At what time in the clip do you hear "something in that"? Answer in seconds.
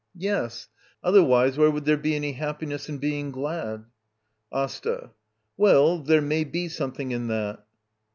6.69-7.63